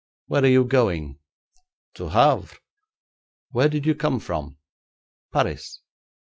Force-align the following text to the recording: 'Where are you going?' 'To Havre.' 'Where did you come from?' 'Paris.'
'Where 0.25 0.41
are 0.43 0.47
you 0.47 0.65
going?' 0.65 1.19
'To 1.93 2.09
Havre.' 2.09 2.57
'Where 3.51 3.69
did 3.69 3.85
you 3.85 3.93
come 3.93 4.19
from?' 4.19 4.57
'Paris.' 5.31 5.79